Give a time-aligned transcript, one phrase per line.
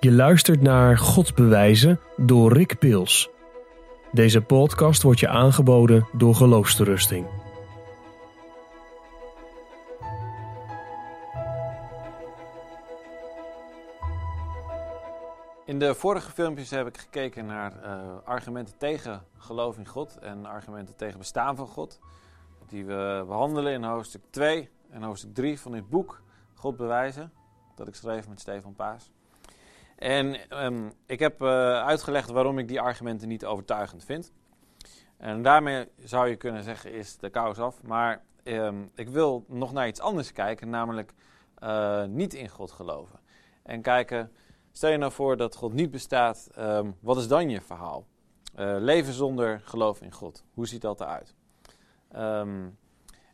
[0.00, 3.30] Je luistert naar God bewijzen door Rick Pils.
[4.12, 7.26] Deze podcast wordt je aangeboden door Geloofsterusting.
[15.64, 20.46] In de vorige filmpjes heb ik gekeken naar uh, argumenten tegen geloof in God en
[20.46, 22.00] argumenten tegen bestaan van God.
[22.68, 26.22] Die we behandelen in hoofdstuk 2 en hoofdstuk 3 van dit boek
[26.54, 27.32] God bewijzen.
[27.74, 29.10] Dat ik schreef met Stefan Paas.
[29.98, 31.48] En um, ik heb uh,
[31.84, 34.32] uitgelegd waarom ik die argumenten niet overtuigend vind.
[35.16, 37.82] En daarmee zou je kunnen zeggen is de kous af.
[37.82, 41.12] Maar um, ik wil nog naar iets anders kijken, namelijk
[41.62, 43.18] uh, niet in God geloven.
[43.62, 44.32] En kijken,
[44.72, 48.06] stel je nou voor dat God niet bestaat, um, wat is dan je verhaal?
[48.58, 51.34] Uh, leven zonder geloof in God, hoe ziet dat eruit?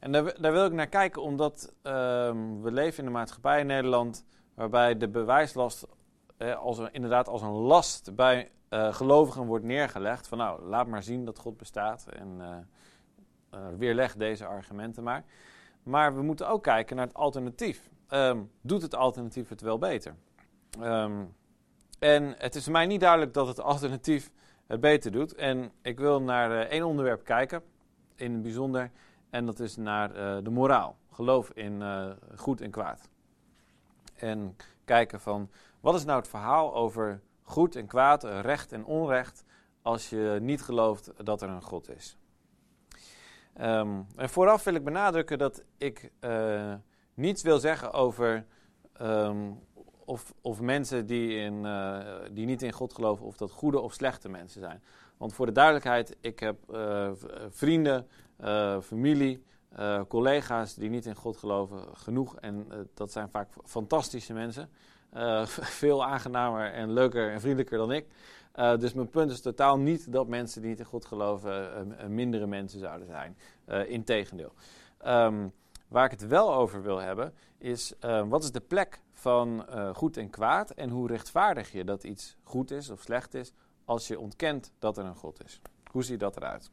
[0.00, 4.24] en daar, daar, wil ik naar kijken omdat we leven in een maatschappij in Nederland
[4.55, 5.86] waarbij de bewijslast
[6.38, 10.28] als een, inderdaad als een last bij uh, gelovigen wordt neergelegd.
[10.28, 15.24] Van nou, laat maar zien dat God bestaat en uh, weerleg deze argumenten maar.
[15.82, 17.91] Maar we moeten ook kijken naar het alternatief.
[18.08, 20.14] Um, doet het alternatief het wel beter?
[20.80, 21.34] Um,
[21.98, 24.30] en het is mij niet duidelijk dat het alternatief
[24.66, 25.34] het beter doet.
[25.34, 27.62] En ik wil naar één onderwerp kijken,
[28.14, 28.91] in het bijzonder.
[29.30, 30.12] En dat is naar
[30.44, 30.96] de moraal.
[31.10, 31.82] Geloof in
[32.36, 33.08] goed en kwaad.
[34.14, 35.50] En kijken van
[35.84, 39.44] wat is nou het verhaal over goed en kwaad, recht en onrecht,
[39.82, 42.16] als je niet gelooft dat er een God is.
[43.60, 46.74] Um, en vooraf wil ik benadrukken dat ik uh,
[47.14, 48.46] niets wil zeggen over
[49.00, 49.60] um,
[50.04, 51.98] of, of, mensen die, in, uh,
[52.30, 54.82] die niet in God geloven, of dat goede of slechte mensen zijn.
[55.16, 57.10] Want voor de duidelijkheid, ik heb uh,
[57.48, 58.06] vrienden,
[58.82, 59.44] familie,
[60.08, 62.36] collega's die niet in God geloven, genoeg.
[62.36, 64.70] En dat zijn vaak fantastische mensen.
[65.14, 65.46] Uh,
[65.80, 68.06] veel aangenamer en leuker en vriendelijker dan ik.
[68.56, 72.06] Uh, dus mijn punt is totaal niet dat mensen die niet in God geloven uh,
[72.06, 73.36] mindere mensen zouden zijn.
[73.88, 74.53] Integendeel.
[75.06, 75.53] Um,
[75.88, 77.94] waar ik het wel over wil hebben is
[78.28, 82.70] wat is de plek van goed en kwaad en hoe rechtvaardig je dat iets goed
[82.70, 83.53] is of slecht is
[83.84, 85.60] als je ontkent dat er een God is.
[85.91, 86.70] Hoe ziet dat eruit?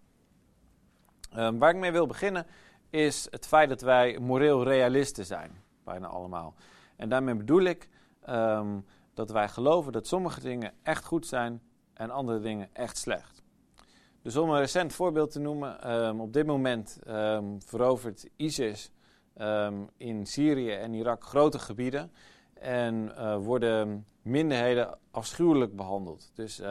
[1.37, 2.45] Um, waar ik mee wil beginnen
[2.89, 6.53] is het feit dat wij moreel realisten zijn, bijna allemaal.
[6.95, 7.89] En daarmee bedoel ik
[8.29, 11.61] um, dat wij geloven dat sommige dingen echt goed zijn
[11.93, 13.43] en andere dingen echt slecht.
[14.21, 18.91] Dus om een recent voorbeeld te noemen, um, op dit moment um, verovert ISIS
[19.97, 22.11] in Syrië en Irak grote gebieden
[22.53, 26.31] en uh, worden minderheden afschuwelijk behandeld.
[26.33, 26.61] Dus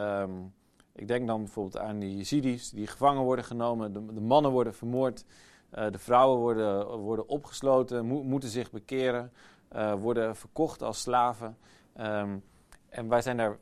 [0.95, 5.25] ik denk dan bijvoorbeeld aan de Yazidis die gevangen worden genomen, de, mannen worden vermoord,
[5.73, 9.31] uh, de vrouwen worden, worden opgesloten, mo moeten zich bekeren
[9.75, 11.57] uh, worden verkocht als slaven.
[11.99, 12.43] Um,
[12.89, 13.57] en wij zijn daar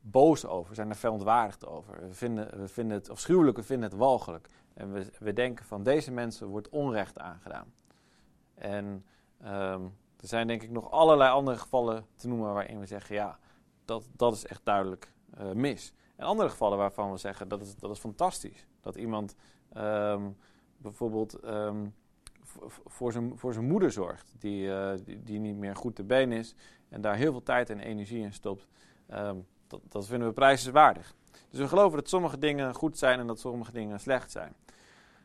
[0.00, 2.00] boos over, zijn er verontwaardigd over.
[2.08, 4.48] We vinden, we vinden het afschuwelijk, we vinden het walgelijk.
[4.74, 7.72] En we, we denken van deze mensen wordt onrecht aangedaan.
[8.54, 9.04] En
[9.44, 13.38] um, er zijn denk ik nog allerlei andere gevallen te noemen waarin we zeggen, ja,
[13.84, 15.92] dat, dat is echt duidelijk uh, mis.
[16.16, 18.66] En andere gevallen waarvan we zeggen, dat is, dat is fantastisch.
[18.80, 19.34] Dat iemand
[19.76, 20.36] um,
[20.76, 21.38] bijvoorbeeld
[22.86, 26.32] voor zijn, voor zijn moeder zorgt, die, uh, die, die, niet meer goed te been
[26.32, 26.54] is
[26.88, 28.66] en daar heel veel tijd en energie in stopt,
[29.14, 31.14] um, dat, dat, vinden we prijzenswaardig.
[31.50, 34.54] Dus we geloven dat sommige dingen goed zijn en dat sommige dingen slecht zijn.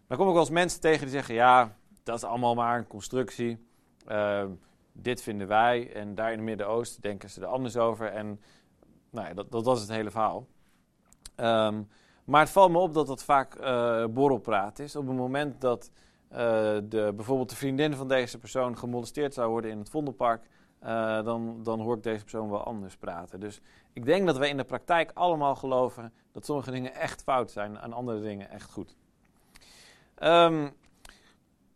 [0.07, 2.87] Dan kom ik wel eens mensen tegen die zeggen, ja, dat is allemaal maar een
[2.87, 3.65] constructie.
[4.07, 4.45] Uh,
[4.93, 8.07] dit vinden wij en daar in het Midden-Oosten denken ze er anders over.
[8.07, 8.41] En
[9.09, 10.47] nou ja, dat, dat was het hele verhaal.
[11.35, 11.87] Um,
[12.25, 14.95] maar het valt me op dat dat vaak uh, borrelpraat is.
[14.95, 15.91] Op het moment dat
[16.31, 20.45] de, bijvoorbeeld de vriendin van deze persoon gemolesteerd zou worden in het Vondelpark,
[20.83, 23.39] uh, dan, dan hoor ik deze persoon wel anders praten.
[23.39, 23.61] Dus
[23.93, 27.77] ik denk dat wij in de praktijk allemaal geloven dat sommige dingen echt fout zijn
[27.77, 28.95] en andere dingen echt goed.
[30.23, 30.63] Um,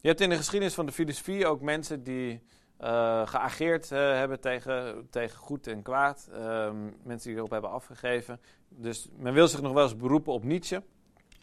[0.01, 2.41] je hebt in de geschiedenis van de filosofie ook mensen die
[2.81, 6.29] uh, geageerd hebben tegen, tegen goed en kwaad.
[6.34, 8.40] Um, mensen die erop hebben afgegeven.
[8.69, 10.84] Dus men wil zich nog wel eens beroepen op Nietzsche.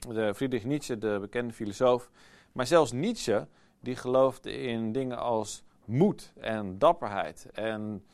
[0.09, 2.11] De Friedrich Nietzsche, de bekende filosoof.
[2.53, 3.49] Maar zelfs Nietzsche,
[3.81, 8.05] die geloofde in dingen als moed en dapperheid en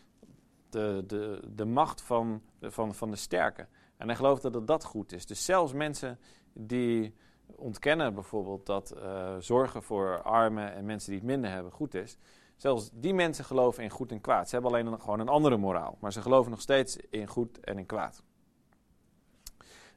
[0.71, 3.67] de, de, de macht van, van, van de sterke.
[3.97, 5.27] En hij geloofde dat dat goed is.
[5.27, 6.19] Dus zelfs mensen
[6.53, 7.15] die
[7.57, 12.19] ontkennen bijvoorbeeld dat uh, zorgen voor armen en mensen die het minder hebben goed is.
[12.57, 14.49] Zelfs die mensen geloven in goed en kwaad.
[14.49, 15.97] Ze hebben alleen gewoon een andere moraal.
[16.01, 18.23] Maar ze geloven nog steeds in goed en in kwaad.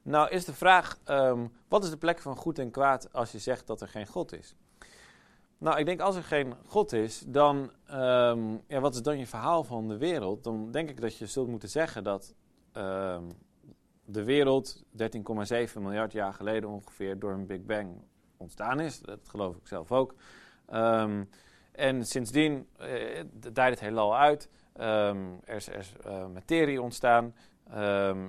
[0.03, 3.39] Nou is de vraag, um, wat is de plek van goed en kwaad als je
[3.39, 4.55] zegt dat er geen God is?
[5.57, 9.27] Nou, ik denk als er geen God is, dan, ehm, ja, wat is dan je
[9.27, 10.43] verhaal van de wereld?
[10.43, 12.33] Dan denk ik dat je zult moeten zeggen dat
[12.71, 13.23] ehm,
[14.05, 18.03] de wereld 13,7 miljard jaar geleden ongeveer door een Big Bang
[18.37, 18.99] ontstaan is.
[18.99, 20.15] Dat geloof ik zelf ook.
[20.65, 21.23] Ehm,
[21.71, 23.23] en sindsdien uh,
[23.53, 24.49] het heelal uit.
[24.73, 25.69] er is,
[26.07, 27.33] uh, materie ontstaan.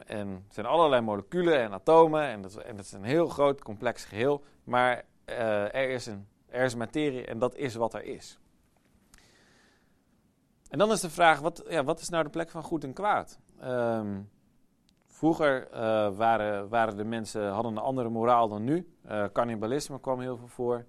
[0.07, 2.23] En er zijn allerlei moleculen en atomen.
[2.23, 4.45] En dat, en dat is een heel groot, complex geheel.
[4.65, 8.39] Maar uh, er is een er is materie en dat is wat er is.
[10.69, 12.93] En dan is de vraag, wat, ja, wat is nou de plek van goed en
[12.93, 13.39] kwaad?
[13.65, 14.31] Um,
[15.07, 15.79] vroeger uh,
[16.17, 18.93] waren, waren de mensen, hadden een andere moraal dan nu.
[19.11, 19.25] Uh,
[20.01, 20.85] kwam heel veel voor.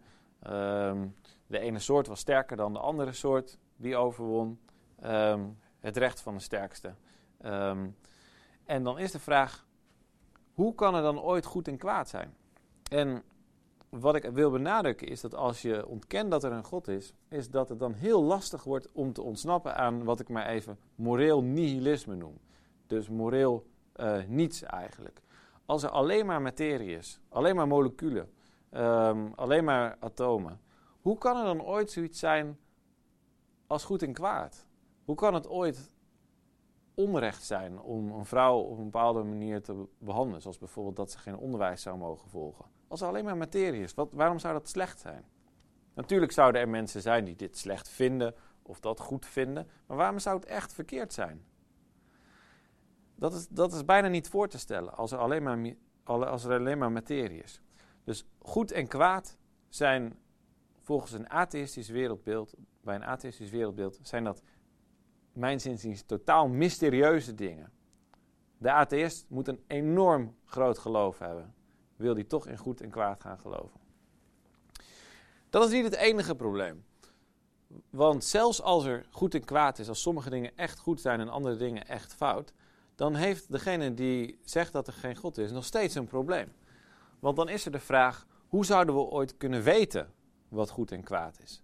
[0.47, 1.15] Um,
[1.47, 3.57] de ene soort was sterker dan de andere soort.
[3.75, 4.59] Wie overwon?
[5.05, 6.93] Um, het recht van de sterkste.
[8.65, 9.67] En dan is de vraag,
[10.53, 12.35] hoe kan er dan ooit goed en kwaad zijn?
[12.89, 13.23] En
[13.89, 17.49] wat ik wil benadrukken is dat als je ontkent dat er een God is, is
[17.49, 21.43] dat het dan heel lastig wordt om te ontsnappen aan wat ik maar even moreel
[21.43, 22.37] nihilisme noem.
[22.87, 25.21] Dus moreel uh, niets eigenlijk.
[25.65, 28.31] Als er alleen maar materie is, alleen maar moleculen,
[28.71, 30.61] um, alleen maar atomen,
[31.01, 32.59] hoe kan er dan ooit zoiets zijn
[33.67, 34.67] als goed en kwaad?
[35.05, 35.95] Hoe kan het ooit
[36.93, 41.17] onrecht zijn om een vrouw op een bepaalde manier te behandelen, zoals bijvoorbeeld dat ze
[41.17, 42.65] geen onderwijs zou mogen volgen?
[42.87, 45.25] Als er alleen maar materie is, wat, waarom zou dat slecht zijn?
[45.93, 50.19] Natuurlijk zouden er mensen zijn die dit slecht vinden of dat goed vinden, maar waarom
[50.19, 51.45] zou het echt verkeerd zijn?
[53.15, 56.59] Dat is, dat is bijna niet voor te stellen als er, alleen maar, als er
[56.59, 57.61] alleen maar materie is.
[58.03, 59.37] Dus goed en kwaad
[59.69, 60.19] zijn
[60.81, 64.41] volgens een atheïstisch wereldbeeld, bij een atheïstisch wereldbeeld, zijn dat
[65.33, 67.71] mijn zinziens totaal mysterieuze dingen.
[68.57, 71.53] De atheïst moet een enorm groot geloof hebben
[71.95, 73.79] wil die toch in goed en kwaad gaan geloven.
[75.49, 76.85] Dat is niet het enige probleem.
[77.89, 81.29] Want zelfs als er goed en kwaad is, als sommige dingen echt goed zijn en
[81.29, 82.53] andere dingen echt fout,
[82.95, 86.53] dan heeft degene die zegt dat er geen God is nog steeds een probleem.
[87.19, 90.13] Want dan is er de vraag: hoe zouden we ooit kunnen weten
[90.47, 91.63] wat goed en kwaad is?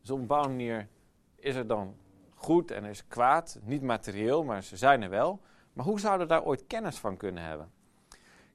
[0.00, 0.88] Dus op een bepaalde manier
[1.36, 1.96] is er dan
[2.36, 5.40] goed en er is kwaad, niet materieel, maar ze zijn er wel.
[5.72, 7.70] Maar hoe zouden we daar ooit kennis van kunnen hebben?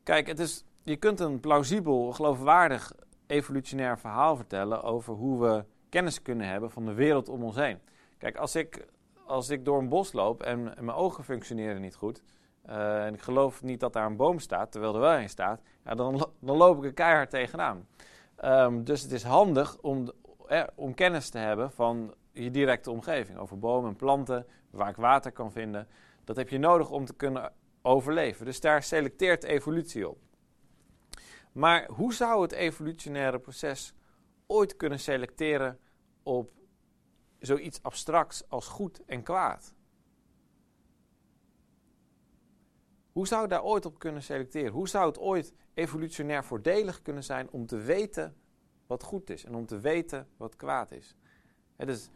[0.04, 2.94] Kijk, het is je kunt een plausibel, geloofwaardig
[3.28, 7.80] evolutionair verhaal vertellen over hoe we kennis kunnen hebben van de wereld om ons heen.
[8.18, 8.88] Kijk, als ik,
[9.26, 12.24] als ik door een bos loop en, mijn ogen functioneren niet goed,
[12.70, 15.62] uh, en ik geloof niet dat daar een boom staat, terwijl er wel een staat,
[15.86, 17.88] ja, dan, dan loop ik er keihard tegenaan.
[18.44, 20.12] Um, dus het is handig om,
[20.48, 24.96] eh, om kennis te hebben van je directe omgeving, over bomen en planten, waar ik
[24.96, 25.88] water kan vinden.
[26.24, 28.46] Dat heb je nodig om te kunnen overleven.
[28.46, 30.18] Dus daar selecteert evolutie op.
[31.52, 33.94] Maar hoe zou het evolutionaire proces
[34.48, 35.80] ooit kunnen selecteren
[36.24, 36.52] op
[37.40, 39.76] zoiets abstracts als goed en kwaad?
[43.12, 44.72] Hoe zou daar ooit op kunnen selecteren?
[44.72, 48.36] Hoe zou het ooit evolutionair voordelig kunnen zijn om te weten
[48.88, 51.16] wat goed is en om te weten wat kwaad is?
[51.78, 52.10] dus,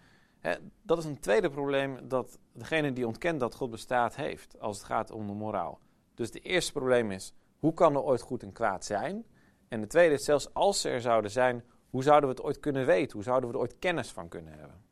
[0.81, 4.86] dat is een tweede probleem dat degene die ontkent dat God bestaat heeft als het
[4.86, 5.80] gaat om de moraal.
[6.13, 9.25] Dus het eerste probleem is, hoe kan er ooit goed en kwaad zijn?
[9.68, 12.59] En de tweede is, zelfs als ze er zouden zijn, hoe zouden we het ooit
[12.59, 13.13] kunnen weten?
[13.13, 14.83] Hoe zouden we er ooit kennis van kunnen hebben?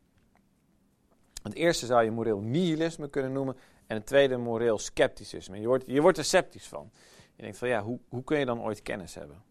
[1.44, 3.58] Het eerste zou je moreel nihilisme kunnen noemen.
[3.88, 5.60] En het tweede moreel scepticisme.
[5.60, 6.92] Je wordt, je wordt er sceptisch van.
[7.36, 9.44] Je denkt van ja, hoe, hoe kun je dan ooit kennis hebben?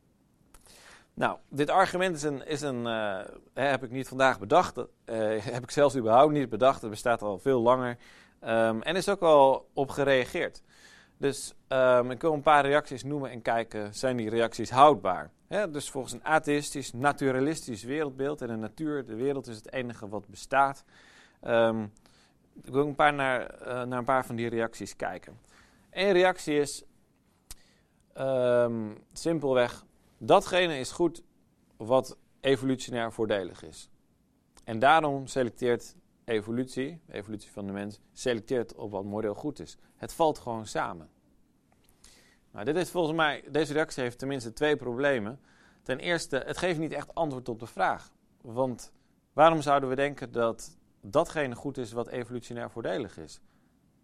[1.14, 3.20] Nou, dit argument is een, is een uh,
[3.54, 4.78] heb ik niet vandaag bedacht.
[4.78, 4.84] Uh,
[5.54, 6.80] heb ik zelfs überhaupt niet bedacht.
[6.80, 7.96] Het bestaat al veel langer.
[8.44, 10.62] Um, en is ook al op gereageerd.
[11.16, 15.30] Dus um, ik wil een paar reacties noemen en kijken, zijn die reacties houdbaar?
[15.70, 20.28] dus volgens een atheïstisch, naturalistisch wereldbeeld, en de natuur, de wereld is het enige wat
[20.28, 20.84] bestaat.
[21.46, 21.92] Um,
[22.62, 25.38] ik wil een paar naar, uh, naar een paar van die reacties kijken.
[25.90, 26.84] Eén reactie is
[29.12, 29.84] simpelweg,
[30.24, 31.22] datgene is goed
[31.76, 33.90] wat evolutionair voordelig is.
[34.64, 39.76] En daarom selecteert evolutie, evolutie van de mens, selecteert op wat moreel goed is.
[39.96, 41.10] Het valt gewoon samen.
[42.50, 45.40] Nou, dit is volgens mij, deze reactie heeft tenminste twee problemen.
[45.82, 48.12] Ten eerste, het geeft niet echt antwoord op de vraag.
[48.40, 48.92] Want
[49.32, 53.40] waarom zouden we denken dat datgene goed is wat evolutionair voordelig is?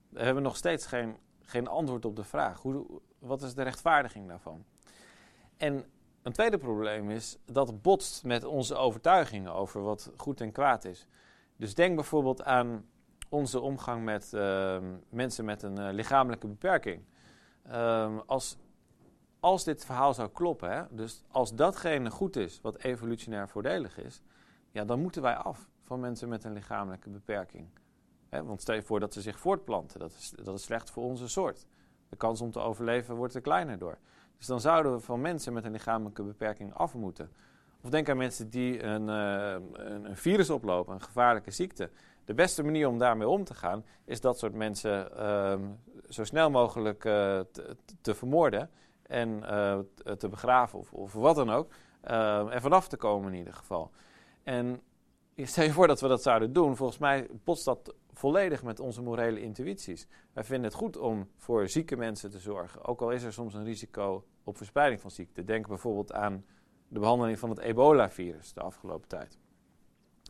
[0.08, 2.60] We hebben nog steeds geen, geen antwoord op de vraag.
[2.60, 4.64] Hoe, wat is de rechtvaardiging daarvan?
[5.56, 5.84] En
[6.28, 11.06] een tweede probleem is dat botst met onze overtuigingen over wat goed en kwaad is.
[11.56, 12.86] Dus denk bijvoorbeeld aan
[13.28, 17.02] onze omgang met uh, mensen met een uh, lichamelijke beperking.
[17.72, 18.56] Um, als,
[19.40, 24.22] als dit verhaal zou kloppen, hè, dus als datgene goed is wat evolutionair voordelig is,
[24.70, 27.68] ja, dan moeten wij af van mensen met een lichamelijke beperking.
[28.30, 31.28] want stel je voor dat ze zich voortplanten, dat is, dat is slecht voor onze
[31.28, 31.66] soort.
[32.08, 33.98] De kans om te overleven wordt er kleiner door.
[34.38, 37.30] Dus dan zouden we van mensen met een lichamelijke beperking af moeten.
[37.82, 39.56] Of denk aan mensen die een, uh,
[40.04, 41.90] een, virus oplopen, een gevaarlijke ziekte.
[42.24, 45.54] De beste manier om daarmee om te gaan, is dat soort mensen uh,
[46.08, 47.40] zo snel mogelijk uh,
[48.00, 48.70] te, vermoorden
[49.02, 49.78] en uh,
[50.16, 51.72] te begraven of, of, wat dan ook.
[52.50, 53.90] en vanaf te komen in ieder geval.
[54.42, 54.82] En
[55.36, 59.02] stel je voor dat we dat zouden doen, volgens mij botst dat volledig met onze
[59.02, 60.06] morele intuïties.
[60.32, 63.54] Wij vinden het goed om voor zieke mensen te zorgen, ook al is er soms
[63.54, 65.44] een risico op verspreiding van ziekte.
[65.44, 66.44] Denk bijvoorbeeld aan
[66.88, 69.38] de behandeling van het ebola-virus de afgelopen tijd.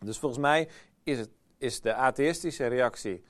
[0.04, 0.68] Dus volgens mij
[1.02, 3.22] is, het, is de atheïstische reactie,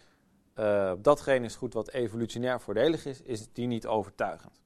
[0.55, 4.61] uh, datgene is goed wat evolutionair voordelig is, is die niet overtuigend.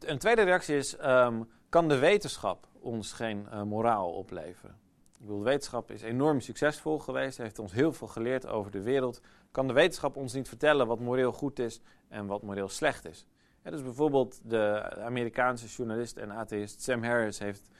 [0.00, 4.78] Een tweede reactie is, um, kan de wetenschap ons geen uh, moraal opleveren?
[5.20, 9.20] Ik bedoel, wetenschap is enorm succesvol geweest, heeft ons heel veel geleerd over de wereld.
[9.50, 13.26] Kan de wetenschap ons niet vertellen wat moreel goed is en wat moreel slecht is?
[13.62, 17.70] dus bijvoorbeeld de Amerikaanse journalist en atheïst Sam Harris heeft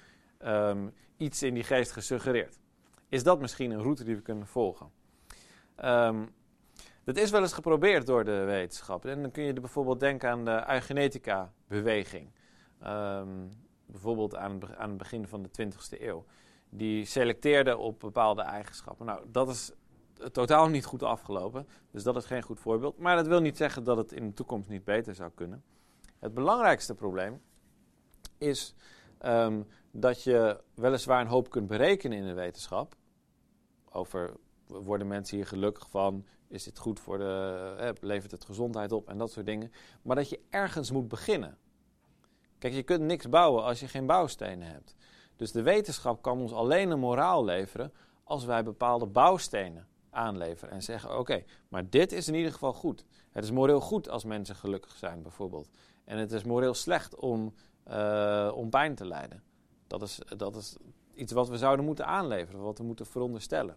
[0.45, 2.59] um, iets in die geest gesuggereerd.
[3.09, 4.91] Is dat misschien een route die we kunnen volgen?
[5.85, 6.35] Um,
[7.05, 9.05] dat is wel eens geprobeerd door de wetenschap.
[9.05, 12.31] En dan kun je bijvoorbeeld denken aan de eugenetica-beweging.
[12.87, 13.57] Um,
[13.87, 16.25] bijvoorbeeld aan, aan het begin van de 20e eeuw.
[16.71, 19.07] Die selecteerde op bepaalde eigenschappen.
[19.07, 19.73] Nou, dat is
[20.33, 21.69] totaal niet goed afgelopen.
[21.91, 22.99] Dus dat is geen goed voorbeeld.
[22.99, 25.65] Maar dat wil niet zeggen dat het in de toekomst niet beter zou kunnen.
[26.19, 27.41] Het belangrijkste probleem
[28.39, 28.75] is
[29.25, 32.95] um, dat je weliswaar een hoop kunt berekenen in de wetenschap.
[33.91, 34.37] Over
[34.67, 36.27] worden mensen hier gelukkig van?
[36.49, 37.75] Is dit goed voor de.
[37.79, 39.73] Eh, levert het gezondheid op en dat soort dingen.
[40.03, 41.59] Maar dat je ergens moet beginnen.
[42.59, 44.95] Kijk, je kunt niks bouwen als je geen bouwstenen hebt.
[45.41, 47.93] Dus de wetenschap kan ons alleen een moraal leveren
[48.25, 53.05] als wij bepaalde bouwstenen aanleveren en zeggen: oké, maar dit is in ieder geval goed.
[53.31, 55.69] Het is moreel goed als mensen gelukkig zijn, bijvoorbeeld.
[56.05, 57.55] En het is moreel slecht om,
[57.91, 59.43] uh, om pijn te lijden.
[59.87, 60.77] Dat is, dat is
[61.15, 63.77] iets wat we zouden moeten aanleveren, wat we moeten veronderstellen.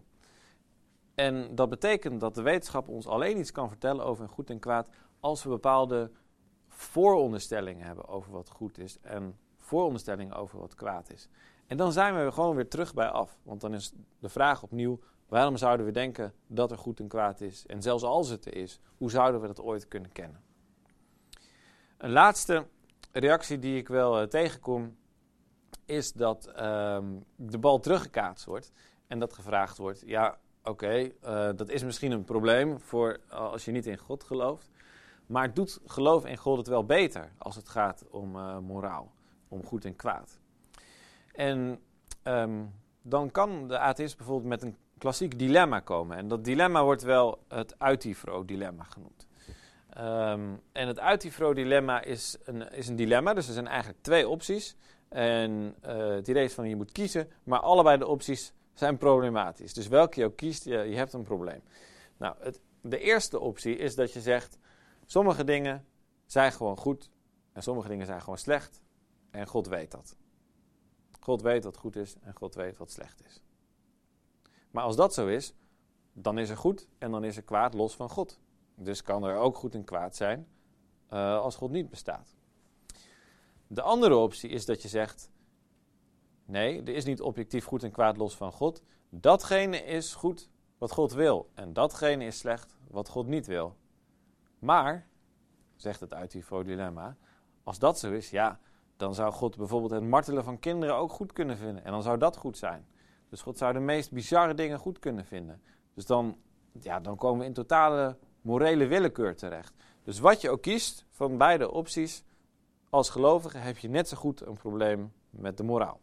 [1.14, 4.88] En dat betekent dat de wetenschap ons alleen iets kan vertellen over goed en kwaad
[5.20, 6.10] als we bepaalde
[6.68, 11.28] vooronderstellingen hebben over wat goed is en vooronderstellingen over wat kwaad is.
[11.66, 13.38] En dan zijn we gewoon weer terug bij af.
[13.42, 17.40] Want dan is de vraag opnieuw: waarom zouden we denken dat er goed en kwaad
[17.40, 17.66] is?
[17.66, 20.42] En zelfs als het er is, hoe zouden we dat ooit kunnen kennen?
[21.96, 22.66] Een laatste
[23.12, 24.96] reactie die ik wel uh, tegenkom,
[25.84, 28.72] is dat um, de bal teruggekaatst wordt
[29.06, 31.10] en dat gevraagd wordt: ja, oké, uh,
[31.56, 34.70] dat is misschien een probleem voor uh, als je niet in God gelooft.
[35.26, 38.30] Maar doet geloof in God het wel beter als het gaat om
[38.62, 39.12] moraal,
[39.48, 40.42] om goed en kwaad?
[41.34, 41.80] En
[42.24, 42.72] um,
[43.02, 46.16] dan kan de atheïst bijvoorbeeld met een klassiek dilemma komen.
[46.16, 49.26] En dat dilemma wordt wel het Utifro-dilemma genoemd.
[49.98, 54.76] Um, en het Utifro-dilemma is een, is een dilemma, dus er zijn eigenlijk twee opties.
[55.08, 59.74] En uh, het idee is van je moet kiezen, maar allebei de opties zijn problematisch.
[59.74, 61.62] Dus welke je ook kiest, je, hebt een probleem.
[62.16, 62.36] Nou,
[62.80, 64.58] de eerste optie is dat je zegt,
[65.06, 65.86] sommige dingen
[66.26, 67.10] zijn gewoon goed
[67.52, 68.82] en sommige dingen zijn gewoon slecht.
[69.30, 70.16] En God weet dat.
[71.24, 73.42] God weet wat goed is en God weet wat slecht is.
[74.70, 75.54] Maar als dat zo is,
[76.12, 78.40] dan is er goed en dan is er kwaad los van God.
[78.74, 80.48] Dus kan er ook goed en kwaad zijn
[81.10, 82.34] uh, als God niet bestaat.
[83.66, 85.30] De andere optie is dat je zegt:
[86.44, 88.82] nee, er is niet objectief goed en kwaad los van God.
[89.08, 93.76] Datgene is goed wat God wil en datgene is slecht wat God niet wil.
[94.58, 95.08] Maar,
[95.76, 97.16] zegt het uit die dilemma,
[97.62, 98.60] als dat zo is, ja,
[98.96, 101.84] dan zou God bijvoorbeeld het martelen van kinderen ook goed kunnen vinden.
[101.84, 102.86] En dan zou dat goed zijn.
[103.28, 105.62] Dus God zou de meest bizarre dingen goed kunnen vinden.
[105.94, 106.36] Dus dan,
[106.80, 109.74] ja, dan komen we in totale morele willekeur terecht.
[110.02, 112.24] Dus wat je ook kiest van beide opties,
[112.90, 116.00] als gelovige heb je net zo goed een probleem met de moraal.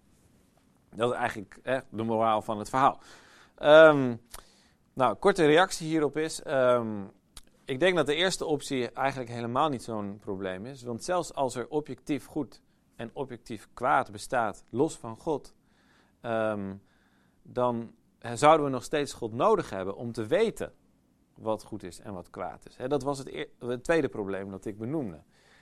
[0.95, 3.00] Dat is eigenlijk de moraal van het verhaal.
[3.60, 4.21] Um,
[4.93, 6.45] nou, korte reactie hierop is.
[6.48, 7.12] Um,
[7.65, 10.83] ik denk dat de eerste optie eigenlijk helemaal niet zo'n probleem is.
[10.83, 12.62] Want zelfs als er objectief goed
[13.01, 15.55] en objectief kwaad bestaat, los van God,
[16.22, 16.81] um,
[17.41, 17.96] dan
[18.34, 20.74] zouden we nog steeds God nodig hebben om te weten
[21.36, 22.75] wat goed is en wat kwaad is.
[22.88, 25.22] dat was het, het, tweede probleem dat ik benoemde.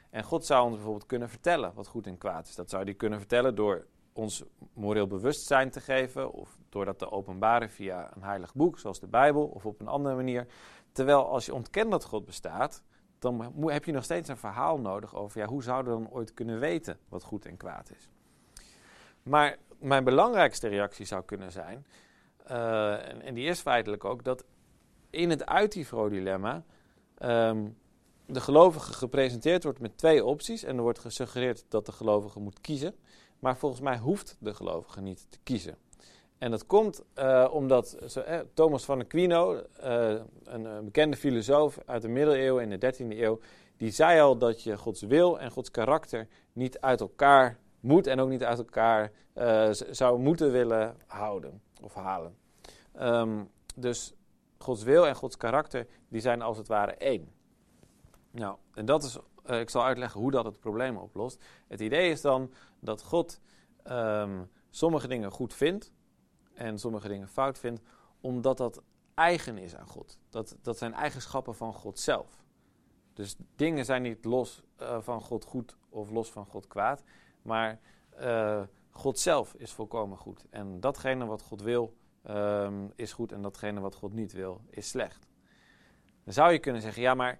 [0.10, 2.56] En God zou ons bijvoorbeeld kunnen vertellen wat goed en kwaad is.
[2.56, 4.44] Dat zou hij kunnen vertellen door ons
[4.74, 9.08] moreel bewustzijn te geven, of door dat te openbaren via een heilig boek, zoals de
[9.08, 10.48] Bijbel, of op een andere manier.
[10.92, 12.84] Terwijl als je ontkent dat God bestaat,
[13.20, 16.34] dan heb je nog steeds een verhaal nodig over ja, hoe zouden we dan ooit
[16.34, 18.10] kunnen weten wat goed en kwaad is.
[19.24, 21.86] Maar mijn belangrijkste reactie zou kunnen zijn,
[22.52, 24.46] uh, en, die is feitelijk ook, dat
[25.10, 26.64] in het Uitifro-dilemma
[27.22, 27.78] um,
[28.26, 30.64] de gelovige gepresenteerd wordt met twee opties.
[30.64, 32.96] En er wordt gesuggereerd dat de gelovige moet kiezen.
[33.40, 35.78] Maar volgens mij hoeft de gelovige niet te kiezen.
[36.40, 42.08] En dat komt uh, omdat eh, Thomas van Aquino, uh, een, bekende filosoof uit de
[42.08, 43.40] middeleeuwen in de 13e eeuw,
[43.78, 48.20] die zei al dat je Gods wil en Gods karakter niet uit elkaar moet en
[48.20, 49.12] ook niet uit elkaar
[49.92, 52.36] zou moeten willen houden of halen.
[53.02, 54.14] Um, dus
[54.58, 57.32] Gods wil en Gods karakter, die zijn als het ware één.
[58.32, 61.44] Nou, en dat is, ik zal uitleggen hoe dat het probleem oplost.
[61.68, 63.42] Het idee is dan dat God
[63.92, 65.92] um, sommige dingen goed vindt
[66.60, 67.82] en sommige dingen fout vindt,
[68.22, 68.82] omdat dat
[69.14, 70.20] eigen is aan God.
[70.30, 72.44] Dat, dat zijn eigenschappen van God zelf.
[73.14, 77.04] Dus dingen zijn niet los uh, van God goed of los van God kwaad,
[77.42, 77.80] maar
[78.22, 80.46] uh, God zelf is volkomen goed.
[80.50, 81.94] En datgene wat God wil,
[82.30, 85.28] um, is goed en datgene wat God niet wil, is slecht.
[86.24, 87.40] Dan zou je kunnen zeggen, ja, maar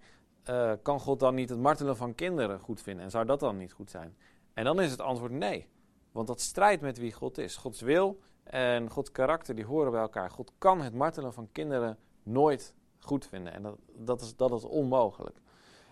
[0.50, 3.04] uh, kan God dan niet het martelen van kinderen goed vinden?
[3.04, 4.18] En zou dat dan niet goed zijn?
[4.54, 5.68] En dan is het antwoord nee.
[6.12, 7.56] Want dat strijdt met wie God is.
[7.56, 8.20] Gods wil
[8.50, 10.32] en Gods karakter die horen bij elkaar.
[10.32, 13.54] God kan het martelen van kinderen nooit goed vinden.
[13.54, 15.38] En dat, dat, is, dat is onmogelijk.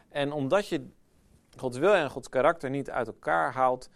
[0.09, 0.87] En omdat je
[1.57, 3.89] Gods wil en Gods karakter niet uit elkaar haalt,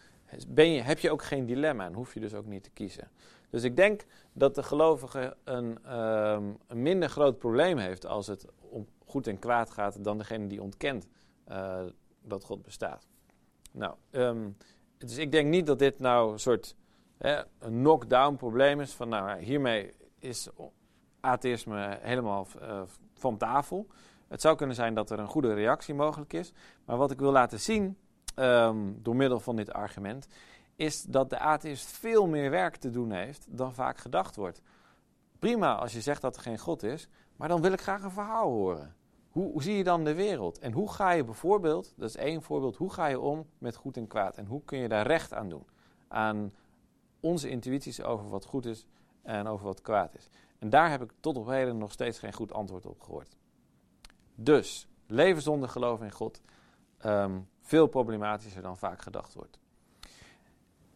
[0.48, 3.12] ben je, heb je ook geen dilemma en hoef je dus ook niet te kiezen.
[3.50, 5.94] Dus ik denk dat de gelovige een,
[6.68, 10.62] een minder groot probleem heeft als het om goed en kwaad gaat dan degene die
[10.62, 11.08] ontkent
[11.48, 11.84] uh,
[12.22, 13.08] dat God bestaat.
[13.72, 13.96] Nou,
[14.98, 16.76] dus ik denk niet dat dit nou een soort
[17.22, 18.94] een knock-down probleem is.
[18.94, 20.50] Van nou, hiermee is
[21.20, 22.82] atheïsme helemaal uh,
[23.14, 23.88] van tafel.
[24.28, 26.54] Het zou kunnen zijn dat er een goede reactie mogelijk is.
[26.86, 27.98] Maar wat ik wil laten zien,
[28.36, 30.28] um, door middel van dit argument,
[30.76, 34.62] is dat de atheïst veel meer werk te doen heeft dan vaak gedacht wordt.
[35.40, 38.12] Prima als je zegt dat er geen God is, maar dan wil ik graag een
[38.12, 38.96] verhaal horen.
[39.30, 40.60] Hoe, hoe, zie je dan de wereld?
[40.60, 43.98] En hoe ga je bijvoorbeeld, dat is één voorbeeld, hoe ga je om met goed
[43.98, 44.38] en kwaad?
[44.38, 45.66] En hoe kun je daar recht aan doen?
[46.08, 46.54] Aan
[47.22, 48.86] onze intuïties over wat goed is
[49.22, 50.30] en over wat kwaad is.
[50.60, 53.38] En daar heb ik tot op heden nog steeds geen goed antwoord op gehoord.
[54.36, 56.42] Dus, leven zonder geloof in God,
[57.06, 59.60] um, veel problematischer dan vaak gedacht wordt.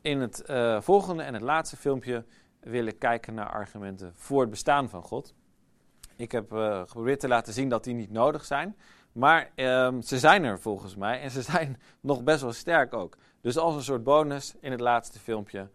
[0.02, 2.26] In het uh, volgende en het laatste filmpje
[2.60, 5.34] wil ik kijken naar argumenten voor het bestaan van God.
[6.16, 8.78] Ik heb uh, geprobeerd te laten zien dat die niet nodig zijn.
[9.12, 13.18] Maar um, ze zijn er volgens mij en ze zijn nog best wel sterk ook.
[13.42, 15.70] Dus als een soort bonus in het laatste filmpje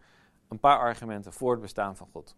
[0.51, 2.35] een paar argumenten voor het bestaan van God.